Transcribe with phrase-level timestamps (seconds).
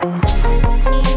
[0.00, 1.07] Thank you.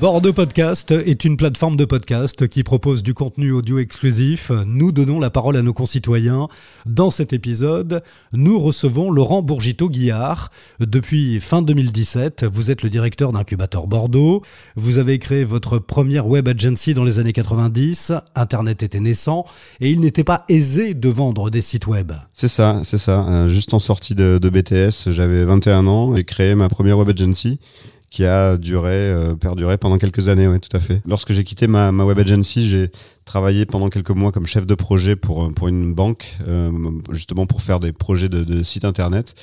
[0.00, 4.52] Bordeaux Podcast est une plateforme de podcast qui propose du contenu audio exclusif.
[4.64, 6.46] Nous donnons la parole à nos concitoyens.
[6.86, 10.50] Dans cet épisode, nous recevons Laurent Bourgito-Guillard.
[10.78, 14.42] Depuis fin 2017, vous êtes le directeur d'Incubateur Bordeaux.
[14.76, 18.12] Vous avez créé votre première web agency dans les années 90.
[18.36, 19.46] Internet était naissant
[19.80, 22.12] et il n'était pas aisé de vendre des sites web.
[22.32, 23.26] C'est ça, c'est ça.
[23.28, 27.08] Euh, juste en sortie de, de BTS, j'avais 21 ans et créé ma première web
[27.08, 27.58] agency
[28.10, 31.02] qui a duré, euh, perduré pendant quelques années, oui, tout à fait.
[31.06, 32.90] Lorsque j'ai quitté ma, ma web agency, j'ai
[33.28, 36.70] travaillé pendant quelques mois comme chef de projet pour, euh, pour une banque, euh,
[37.12, 39.34] justement pour faire des projets de, de site internet.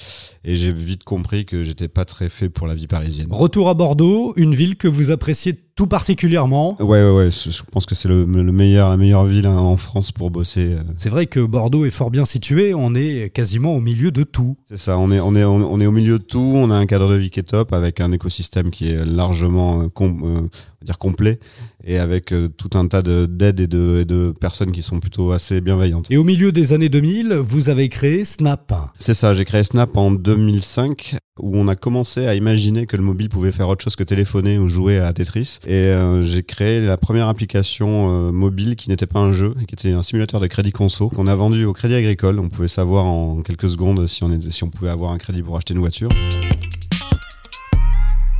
[0.43, 3.27] Et j'ai vite compris que j'étais pas très fait pour la vie parisienne.
[3.29, 6.77] Retour à Bordeaux, une ville que vous appréciez tout particulièrement.
[6.81, 7.29] Ouais, ouais, ouais.
[7.31, 10.67] Je pense que c'est le, le, meilleur, la meilleure ville hein, en France pour bosser.
[10.73, 10.81] euh.
[10.97, 14.55] C'est vrai que Bordeaux est fort bien situé, on est quasiment au milieu de tout.
[14.69, 14.97] C'est ça.
[14.97, 16.53] On est, on est, on est au milieu de tout.
[16.55, 19.89] On a un cadre de vie qui est top avec un écosystème qui est largement
[19.89, 20.47] com-
[20.85, 21.39] dire complet
[21.83, 24.99] et avec euh, tout un tas de- d'aides et de, et de personnes qui sont
[24.99, 26.07] plutôt assez bienveillantes.
[26.09, 28.73] Et au milieu des années 2000, vous avez créé Snap.
[28.97, 33.03] C'est ça, j'ai créé Snap en 2005 où on a commencé à imaginer que le
[33.03, 35.57] mobile pouvait faire autre chose que téléphoner ou jouer à Tetris.
[35.67, 39.75] Et euh, j'ai créé la première application euh, mobile qui n'était pas un jeu, qui
[39.75, 42.39] était un simulateur de crédit conso qu'on a vendu au Crédit Agricole.
[42.39, 45.41] On pouvait savoir en quelques secondes si on, était, si on pouvait avoir un crédit
[45.41, 46.07] pour acheter une voiture.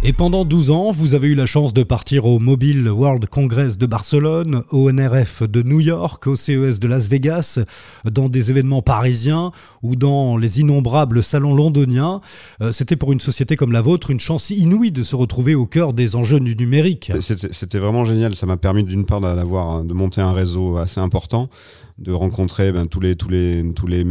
[0.08, 3.76] Et pendant 12 ans, vous avez eu la chance de partir au Mobile World Congress
[3.76, 7.58] de Barcelone, au NRF de New York, au CES de Las Vegas,
[8.04, 12.22] dans des événements parisiens ou dans les innombrables salons londoniens.
[12.62, 15.66] Euh, C'était pour une société comme la vôtre une chance inouïe de se retrouver au
[15.66, 17.12] cœur des enjeux du numérique.
[17.20, 18.36] C'était vraiment génial.
[18.36, 21.50] Ça m'a permis d'une part d'avoir, de monter un réseau assez important,
[21.98, 24.06] de rencontrer ben, tous les tous les tous les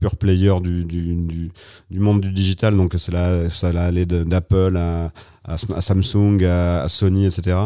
[0.00, 1.50] pure players du, du, du,
[1.90, 2.76] du monde du digital.
[2.76, 3.12] Donc ça
[3.68, 5.12] allait aller d'Apple à,
[5.44, 7.56] à, à Samsung, à, à Sony, etc.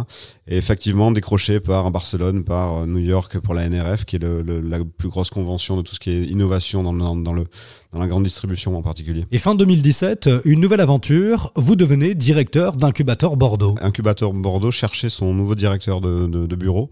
[0.48, 4.42] Et effectivement décroché par Barcelone, par euh, New York pour la NRF, qui est le,
[4.42, 7.44] le- la plus grosse convention de tout ce qui est innovation dans, dans, dans le
[7.92, 9.24] dans la grande distribution en particulier.
[9.30, 13.76] Et fin 2017, une nouvelle aventure, vous devenez directeur d'Incubateur Bordeaux.
[13.80, 16.90] Incubateur Bordeaux cherchait son nouveau directeur de, de, de bureau.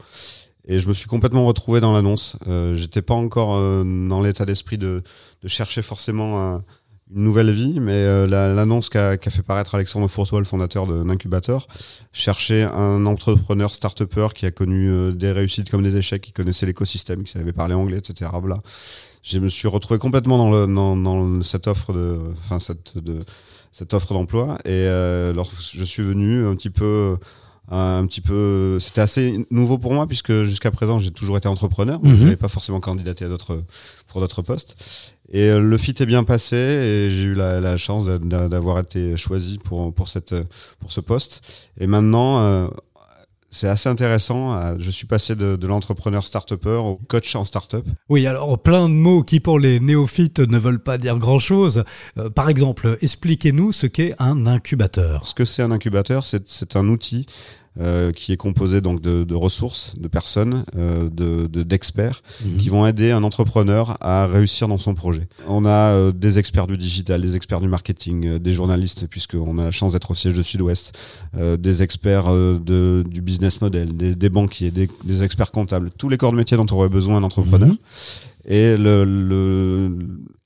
[0.68, 2.36] Et je me suis complètement retrouvé dans l'annonce.
[2.46, 5.02] Euh, J'étais pas encore euh, dans l'état d'esprit de,
[5.46, 6.64] chercher forcément un-
[7.14, 11.02] une nouvelle vie, mais euh, la- l'annonce qu'a fait paraître Alexandre Fourtois, le fondateur de
[11.02, 11.66] l'incubateur,
[12.12, 16.64] cherchait un entrepreneur start-upper qui a connu euh, des réussites comme des échecs, qui connaissait
[16.66, 18.30] l'écosystème, qui savait parler anglais, etc.
[18.40, 18.62] Bla.
[19.24, 22.94] Je me suis retrouvé complètement dans, cette offre de, enfin cette,
[23.72, 24.58] cette offre d'emploi.
[24.64, 24.84] Et
[25.32, 27.16] lorsque je suis venu un petit peu
[27.70, 31.98] un petit peu c'était assez nouveau pour moi puisque jusqu'à présent j'ai toujours été entrepreneur.
[32.02, 32.16] Mhm.
[32.16, 33.62] je n'avais pas forcément candidaté à d'autres
[34.08, 34.76] pour d'autres postes.
[35.34, 38.48] Et euh, le fit est bien passé et j'ai eu la, la chance d'a- d'a-
[38.48, 40.34] d'avoir été choisi pour pour cette
[40.80, 41.40] pour ce poste.
[41.80, 42.68] Et maintenant euh,
[43.52, 44.52] c'est assez intéressant.
[44.58, 47.86] euh, Je suis passé de, de l'entrepreneur start-upper au coach en start-up.
[48.08, 51.84] Oui, alors plein de mots qui pour les néophytes ne veulent pas dire grand-chose.
[52.18, 55.26] Euh, par exemple, expliquez-nous ce qu'est un incubateur.
[55.26, 57.26] Ce que c'est un incubateur, c'est c'est un outil
[57.80, 62.22] euh, qui est composé donc de, de ressources, de personnes, euh, de de- d'experts
[62.58, 65.26] qui vont aider un entrepreneur à réussir dans son projet.
[65.48, 69.58] On a euh, des experts du digital, des experts du marketing, euh, des journalistes, puisqu'on
[69.58, 70.98] a la chance d'être au siège de Sud-Ouest,
[71.58, 76.18] des experts de, du business model, des, des banquiers, des, des experts comptables, tous les
[76.18, 77.68] corps de métier dont aurait besoin un entrepreneur.
[77.68, 77.76] Mhm.
[78.48, 79.96] Et, le, le,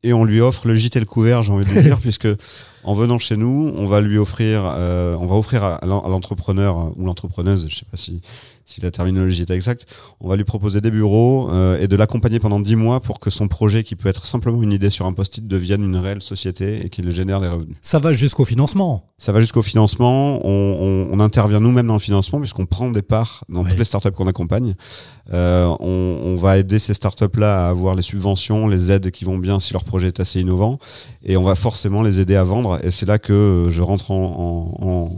[0.02, 2.28] et on lui offre le gîte et le couvert, j'ai envie de dire, puisque
[2.86, 6.08] en venant chez nous, on va lui offrir, euh, on va offrir à l'en- à
[6.08, 8.20] l'entrepreneur ou l'entrepreneuse, je sais pas si,
[8.68, 9.86] si la terminologie est exacte,
[10.20, 13.30] on va lui proposer des bureaux euh, et de l'accompagner pendant 10 mois pour que
[13.30, 16.84] son projet, qui peut être simplement une idée sur un post-it, devienne une réelle société
[16.84, 17.76] et qu'il génère des revenus.
[17.80, 19.04] Ça va jusqu'au financement.
[19.18, 20.40] Ça va jusqu'au financement.
[20.44, 23.84] On, on, on intervient nous-mêmes dans le financement puisqu'on prend des parts dans toutes les
[23.84, 24.74] startups qu'on accompagne.
[25.32, 29.38] Euh, on, on va aider ces startups-là à avoir les subventions, les aides qui vont
[29.38, 30.78] bien si leur projet est assez innovant,
[31.24, 32.78] et on va forcément les aider à vendre.
[32.84, 35.14] Et c'est là que je rentre en, en, en-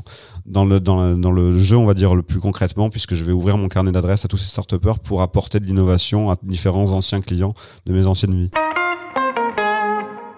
[0.49, 3.33] dans le dans, dans le jeu, on va dire le plus concrètement, puisque je vais
[3.33, 7.21] ouvrir mon carnet d'adresses à tous ces startupers pour apporter de l'innovation à différents anciens
[7.21, 7.55] clients
[7.87, 8.51] de mes anciennes vies.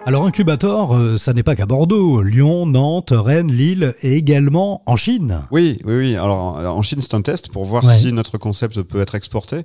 [0.06, 4.97] Alors incubateur, euh, ça n'est pas qu'à Bordeaux, Lyon, Nantes, Rennes, Lille et également en
[4.97, 5.43] Chine.
[5.50, 6.17] Oui, oui, oui.
[6.17, 9.58] Alors en Chine, c'est un test pour voir si notre concept peut être exporté.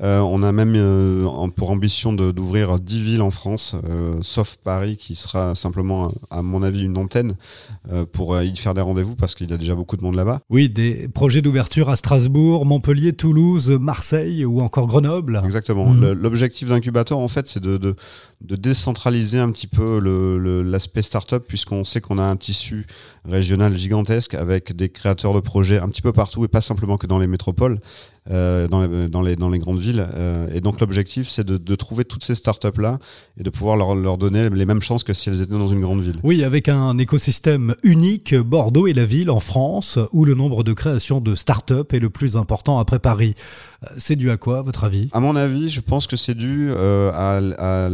[0.00, 1.26] Euh, on a même euh,
[1.56, 3.74] pour ambition d'ouvrir 10 villes en France,
[4.20, 7.34] sauf Paris, qui sera simplement, à mon avis, une antenne
[8.12, 10.40] pour y faire des rendez-vous parce qu'il y a déjà beaucoup de monde là-bas.
[10.48, 15.42] Oui, des projets d'ouverture à Strasbourg, Montpellier, Toulouse, Marseille ou encore Grenoble.
[15.44, 15.88] Exactement.
[15.88, 16.12] Mhm.
[16.12, 17.96] L'objectif d'incubateur, en fait, c'est de, de,
[18.40, 22.86] de décentraliser un petit peu l'aspect le, startup puisqu'on sait qu'on a un tissu
[23.24, 27.06] régional gigantesque avec des créateurs de projets un petit peu partout et pas simplement que
[27.06, 27.80] dans les métropoles.
[28.30, 30.06] Euh, dans, les, dans, les, dans, les, grandes villes.
[30.14, 33.00] Euh, et donc l'objectif, c'est de, de, trouver toutes ces startups-là
[33.36, 35.80] et de pouvoir leur, leur, donner les mêmes chances que si elles étaient dans une
[35.80, 36.20] grande ville.
[36.22, 40.72] Oui, avec un écosystème unique, Bordeaux est la ville en France où le nombre de
[40.72, 43.34] créations de startups est le plus important après Paris.
[43.82, 45.08] Euh, c'est dû à quoi, à votre avis?
[45.10, 47.90] À mon avis, je pense que c'est dû euh, à, à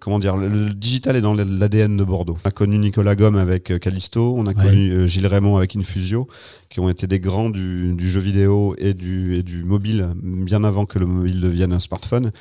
[0.00, 2.36] comment dire, le digital est dans l'ADN de Bordeaux.
[2.44, 6.26] On a connu Nicolas Gomme avec Callisto, on a connu Gilles Raymond avec Infusio,
[6.70, 10.86] qui ont été des grands du, du jeu vidéo et du du mobile bien avant
[10.86, 12.32] que le mobile devienne un smartphone.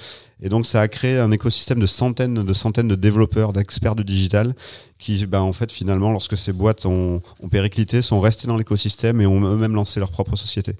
[0.41, 4.03] Et donc ça a créé un écosystème de centaines de centaines de développeurs, d'experts du
[4.03, 4.55] digital
[4.99, 9.21] qui, ben, en fait, finalement, lorsque ces boîtes ont, ont périclité, sont restées dans l'écosystème
[9.21, 10.75] et ont eux-mêmes lancé leur propre société.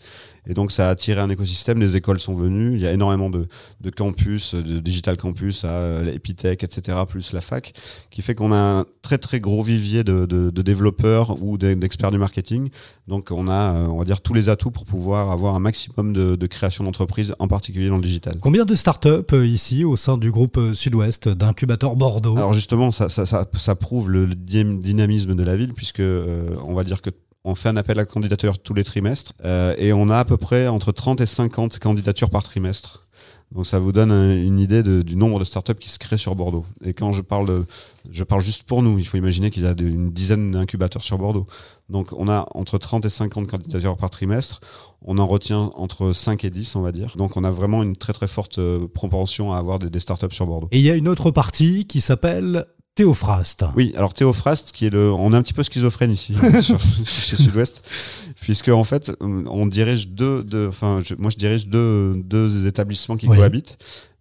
[0.50, 3.30] Et donc ça a attiré un écosystème, les écoles sont venues, il y a énormément
[3.30, 3.48] de,
[3.82, 7.74] de campus, de digital campus à l'Epitech, etc., plus la fac,
[8.10, 12.12] qui fait qu'on a un très très gros vivier de, de, de développeurs ou d'experts
[12.12, 12.70] du marketing.
[13.08, 16.14] Donc on a, euh, on va dire, tous les atouts pour pouvoir avoir un maximum
[16.14, 18.38] de, de création d'entreprises, en particulier dans le digital.
[18.40, 22.38] Combien de startups euh, ici au sein du groupe euh, Sud-Ouest d'incubateur Bordeaux?
[22.38, 26.84] Alors justement, ça, ça, ça, ça, prouve le dynamisme de la ville, puisque on va
[26.84, 27.12] dire que
[27.48, 30.36] on fait un appel à candidature tous les trimestres euh, et on a à peu
[30.36, 33.08] près entre 30 et 50 candidatures par trimestre.
[33.54, 36.66] Donc ça vous donne une idée du nombre de startups qui se créent sur Bordeaux.
[36.84, 37.64] Et quand je parle,
[38.12, 41.18] je parle juste pour nous, il faut imaginer qu'il y a une dizaine d'incubateurs sur
[41.18, 41.48] Bordeaux.
[41.88, 44.60] Donc on a entre 30 et 50 candidatures par trimestre.
[45.02, 47.16] On en retient entre 5 et 10, on va dire.
[47.16, 50.46] Donc on a vraiment une très très forte euh, propension à avoir des startups sur
[50.46, 50.68] Bordeaux.
[50.74, 52.66] Et il y a une autre partie qui s'appelle
[52.98, 53.64] Théophraste.
[53.76, 56.34] Oui, alors Théophraste, qui est le, on est un petit peu schizophrène ici
[57.06, 57.84] chez Sud-Ouest,
[58.42, 63.28] puisque en fait, on dirige deux, deux enfin, moi je dirige deux, deux établissements qui
[63.28, 63.78] cohabitent.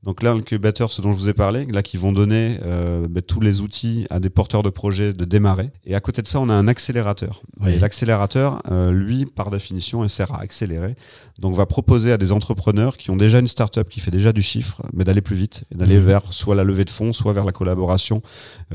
[0.07, 3.21] Donc là, l'incubateur, ce dont je vous ai parlé, là, qui vont donner euh, ben,
[3.21, 5.71] tous les outils à des porteurs de projets de démarrer.
[5.85, 7.43] Et à côté de ça, on a un accélérateur.
[7.67, 10.95] Et l'accélérateur, euh, lui, par définition, il sert à accélérer.
[11.41, 14.43] Donc, va proposer à des entrepreneurs qui ont déjà une startup qui fait déjà du
[14.43, 16.07] chiffre, mais d'aller plus vite et d'aller mhm.
[16.07, 18.23] vers soit la levée de fonds, soit vers la collaboration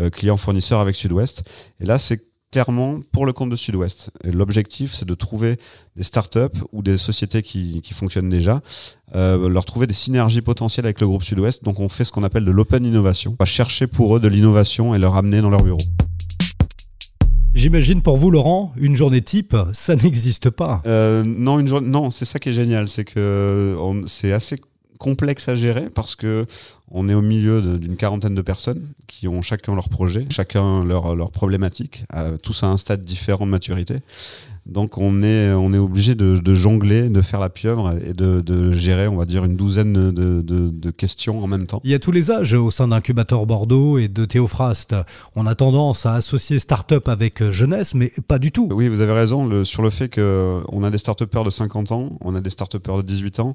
[0.02, 1.44] euh, client-fournisseur avec Sud-Ouest.
[1.80, 4.12] Et là, c'est clairement pour le compte de Sud-Ouest.
[4.24, 5.58] L'objectif, c'est de trouver
[5.96, 8.62] des startups ou des sociétés qui, qui fonctionnent déjà,
[9.16, 11.64] euh, leur trouver des synergies potentielles avec le groupe Sud-Ouest.
[11.64, 13.32] Donc on fait ce qu'on appelle de l'open innovation.
[13.40, 15.78] On va chercher pour eux de l'innovation et leur amener dans leur bureau.
[17.54, 20.82] J'imagine pour vous, Laurent, une journée type, ça n'existe pas.
[20.88, 23.76] Euh, non, une journée, non, c'est ça qui est génial, c'est que
[24.08, 24.58] c'est assez
[25.02, 26.46] complexe à gérer parce que
[26.92, 31.16] on est au milieu d'une quarantaine de personnes qui ont chacun leur projet, chacun leur,
[31.16, 33.96] leur problématique, euh, tous à un stade différent de maturité.
[34.66, 38.42] Donc on est, on est obligé de, de, jongler, de faire la pieuvre et de,
[38.42, 41.82] de gérer, on va dire, une douzaine de, de, questions en même temps.
[41.84, 44.96] Il y a tous les âges au sein d'Incubateur Bordeaux et de Théophraste.
[45.36, 48.70] On a tendance à associer start-up avec jeunesse, mais pas du tout.
[48.72, 52.18] Oui, vous avez raison le, sur le fait qu'on a des start-upers de 50 ans,
[52.22, 53.54] on a des start-upers de 18 ans.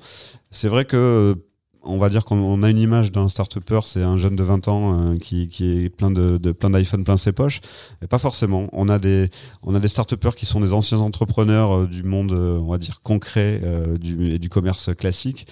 [0.50, 1.37] C'est vrai que
[1.86, 5.00] on va dire qu'on a une image d'un start-upper, c'est un jeune de 20 ans
[5.00, 7.60] euh, qui, est plein de, plein d'iPhone plein ses poches,
[8.00, 8.68] mais pas forcément.
[8.72, 9.30] On a des
[9.62, 13.60] on start-uppers qui sont des anciens entrepreneurs euh, du monde, euh, on va dire concret
[14.20, 15.46] et du commerce classique,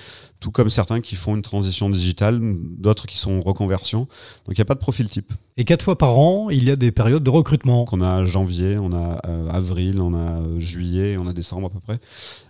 [0.44, 2.38] tout comme certains qui font une transition digitale,
[2.76, 4.00] d'autres qui sont en reconversion.
[4.00, 5.32] Donc il n'y a pas de profil type.
[5.56, 7.86] Et quatre fois par an, il y a des périodes de recrutement.
[7.92, 11.70] On a janvier, on a euh, avril, on a euh, juillet, on a décembre à
[11.70, 11.98] peu près.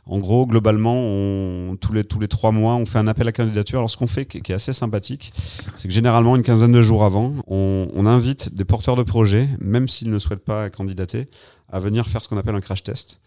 [0.06, 3.32] En gros, globalement, on, tous, les, tous les trois mois, on fait un appel à
[3.32, 3.78] candidature.
[3.78, 5.32] Alors ce qu'on fait, qui, est assez sympathique,
[5.76, 9.48] c'est que généralement, une quinzaine de jours avant, on, on invite des porteurs de projets,
[9.60, 11.28] même s'ils ne souhaitent pas candidater,
[11.70, 13.20] à venir faire ce qu'on appelle un crash test.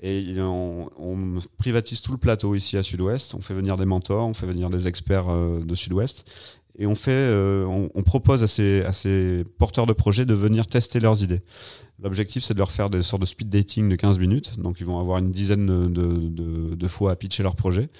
[0.00, 0.90] Et on,
[1.58, 3.34] privatise tout le plateau ici à Sud-Ouest.
[3.34, 6.30] On fait venir des mentors, on fait venir des experts euh, de Sud-Ouest.
[6.78, 11.22] Et on, fait, euh, on, propose à ces, porteurs de projets de venir tester leurs
[11.22, 11.40] idées.
[12.02, 14.58] L'objectif, c'est de leur faire des sortes de speed dating de 15 minutes.
[14.58, 17.90] Donc, ils vont avoir une dizaine de, fois à pitcher leur projet,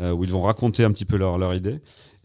[0.00, 1.80] euh, où ils vont raconter un petit peu leur, idée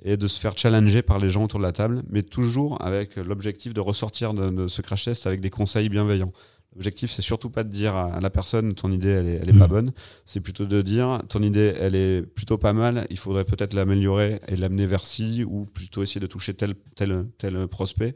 [0.05, 3.15] et de se faire challenger par les gens autour de la table, mais toujours avec
[3.15, 6.31] l'objectif de ressortir de ce crash test avec des conseils bienveillants.
[6.77, 9.57] L'objectif, c'est surtout pas de dire à la personne ton idée elle est, elle est
[9.57, 9.93] pas bonne.
[10.25, 13.07] C'est plutôt de dire ton idée elle est plutôt pas mal.
[13.09, 17.25] Il faudrait peut-être l'améliorer et l'amener vers ci ou plutôt essayer de toucher tel tel
[17.39, 18.13] tel prospect.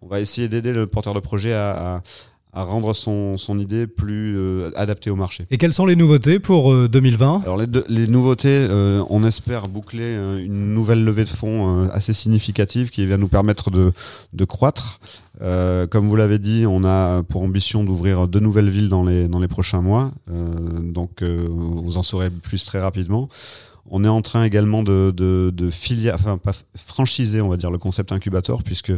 [0.00, 2.02] On va essayer d'aider le porteur de projet à, à
[2.54, 5.44] à rendre son, son idée plus euh, adaptée au marché.
[5.50, 9.68] Et quelles sont les nouveautés pour 2020 euh, Alors les, les nouveautés, euh, on espère
[9.68, 13.92] boucler une nouvelle levée de fonds assez significative qui va nous permettre de,
[14.32, 15.00] de croître.
[15.40, 19.40] comme vous l'avez dit, on a pour ambition d'ouvrir deux nouvelles villes dans les, dans
[19.40, 20.12] les prochains mois.
[20.28, 23.28] donc vous en saurez plus très rapidement.
[23.90, 27.70] On est en train également de, de, de filier, enfin pas franchiser, on va dire,
[27.70, 28.92] le concept incubateur, puisque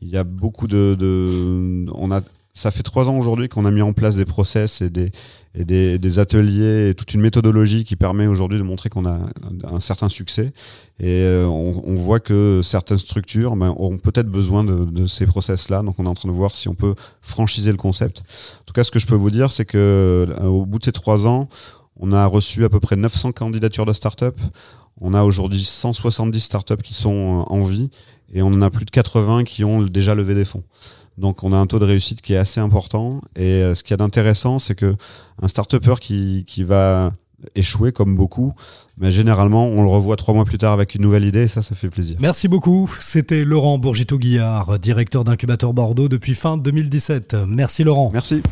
[0.00, 3.70] il y a beaucoup de, de on a ça fait trois ans aujourd'hui qu'on a
[3.70, 8.58] mis en place des process et des, ateliers et toute une méthodologie qui permet aujourd'hui
[8.58, 9.20] de montrer qu'on a
[9.64, 10.52] un, certain succès.
[10.98, 15.82] Et euh, on, voit que certaines structures ben, auront peut-être besoin de, ces process-là.
[15.82, 18.20] Donc on est en train de voir si on peut franchiser le concept.
[18.60, 20.84] En tout cas, ce que je peux vous dire, c'est que euh, au bout de
[20.84, 21.48] ces trois ans,
[21.96, 24.38] on a reçu à peu près 900 candidatures de start-up.
[25.00, 27.90] On a aujourd'hui 170 start-up qui sont en vie
[28.32, 30.62] et on en a plus de 80 qui ont déjà levé des fonds.
[31.18, 33.20] Donc on a un taux de réussite qui est assez important.
[33.36, 34.96] Et euh, ce qu'il y a d'intéressant, c'est que
[35.42, 37.12] un start-upper qui, qui va
[37.54, 38.52] échouer comme beaucoup,
[38.98, 41.62] mais généralement on le revoit trois mois plus tard avec une nouvelle idée et ça,
[41.62, 42.16] ça fait plaisir.
[42.20, 42.90] Merci beaucoup.
[43.00, 47.36] C'était Laurent Bourgito-Guillard, directeur d'Incubateur Bordeaux depuis fin 2017.
[47.46, 48.10] Merci Laurent.
[48.12, 48.42] Merci.